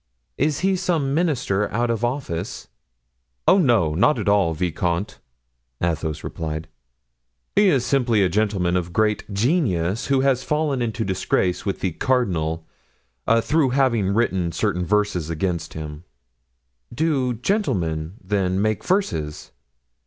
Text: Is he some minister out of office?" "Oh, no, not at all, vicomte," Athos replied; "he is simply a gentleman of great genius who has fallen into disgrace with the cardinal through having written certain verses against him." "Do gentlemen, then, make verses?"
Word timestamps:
Is 0.39 0.61
he 0.61 0.75
some 0.75 1.13
minister 1.13 1.69
out 1.71 1.91
of 1.91 2.03
office?" 2.03 2.67
"Oh, 3.47 3.59
no, 3.59 3.93
not 3.93 4.17
at 4.17 4.27
all, 4.27 4.55
vicomte," 4.55 5.19
Athos 5.79 6.23
replied; 6.23 6.67
"he 7.55 7.67
is 7.69 7.85
simply 7.85 8.23
a 8.23 8.27
gentleman 8.27 8.75
of 8.75 8.93
great 8.93 9.31
genius 9.31 10.07
who 10.07 10.21
has 10.21 10.43
fallen 10.43 10.81
into 10.81 11.05
disgrace 11.05 11.67
with 11.67 11.81
the 11.81 11.91
cardinal 11.91 12.65
through 13.43 13.69
having 13.69 14.07
written 14.11 14.51
certain 14.51 14.83
verses 14.87 15.29
against 15.29 15.75
him." 15.75 16.03
"Do 16.91 17.35
gentlemen, 17.35 18.15
then, 18.23 18.59
make 18.59 18.83
verses?" 18.83 19.51